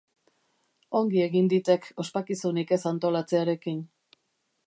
Ongi 0.99 1.21
egin 1.25 1.51
ditek 1.51 1.85
ospakizunik 2.05 2.75
ez 2.79 2.81
antolatzearekin. 2.95 3.87